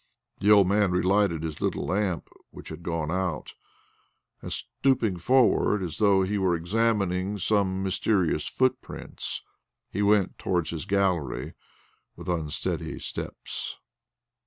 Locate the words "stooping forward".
4.51-5.83